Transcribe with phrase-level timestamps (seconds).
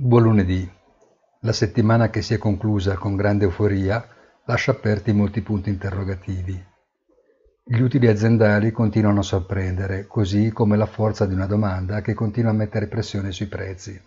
[0.00, 0.70] Buon lunedì.
[1.40, 4.06] La settimana che si è conclusa con grande euforia
[4.44, 6.56] lascia aperti molti punti interrogativi.
[7.64, 12.52] Gli utili aziendali continuano a sorprendere, così come la forza di una domanda che continua
[12.52, 14.00] a mettere pressione sui prezzi.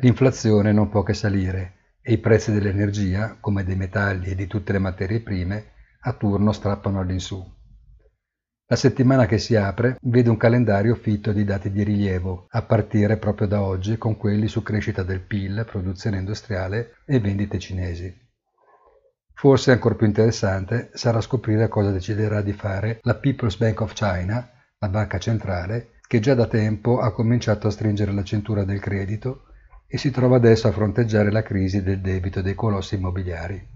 [0.00, 4.72] L'inflazione non può che salire e i prezzi dell'energia, come dei metalli e di tutte
[4.72, 7.40] le materie prime, a turno strappano all'insù.
[8.72, 13.18] La settimana che si apre vede un calendario fitto di dati di rilievo, a partire
[13.18, 18.10] proprio da oggi con quelli su crescita del PIL, produzione industriale e vendite cinesi.
[19.34, 24.50] Forse ancora più interessante sarà scoprire cosa deciderà di fare la People's Bank of China,
[24.78, 29.48] la banca centrale, che già da tempo ha cominciato a stringere la cintura del credito
[29.86, 33.71] e si trova adesso a fronteggiare la crisi del debito dei colossi immobiliari.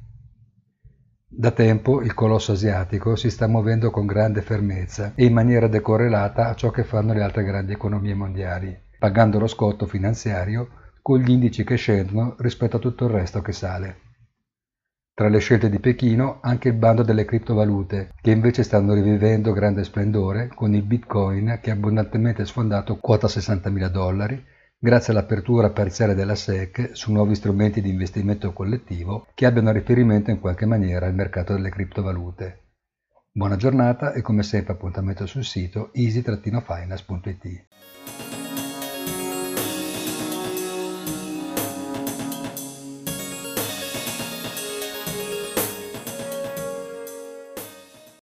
[1.29, 6.47] Da tempo il colosso asiatico si sta muovendo con grande fermezza e in maniera decorrelata
[6.49, 10.69] a ciò che fanno le altre grandi economie mondiali, pagando lo scotto finanziario
[11.03, 14.01] con gli indici che scendono rispetto a tutto il resto che sale.
[15.15, 19.83] Tra le scelte di Pechino anche il bando delle criptovalute, che invece stanno rivivendo grande
[19.83, 24.45] splendore con il Bitcoin che ha abbondantemente sfondato quota 60.000 dollari
[24.87, 30.39] grazie all'apertura parziale della SEC su nuovi strumenti di investimento collettivo che abbiano riferimento in
[30.39, 32.67] qualche maniera al mercato delle criptovalute.
[33.33, 37.67] Buona giornata e come sempre appuntamento sul sito easy-finance.it.